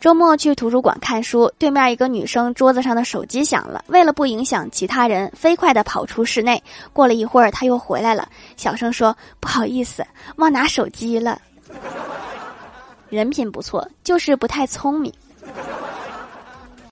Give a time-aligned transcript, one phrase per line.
[0.00, 8.26] 周末去图书馆看书对面一个女生桌子上的手机响了为了不影响其他人飞快地跑出室内过了一会儿她又回来了
[8.56, 10.02] 小声说不好意思
[10.36, 11.38] 忘拿手机了。
[13.10, 15.12] 人品不错就是不太聪明。